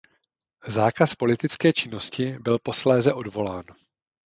Zákaz 0.67 1.15
politické 1.15 1.73
činnosti 1.73 2.37
byl 2.41 2.59
posléze 2.59 3.13
odvolán. 3.13 3.63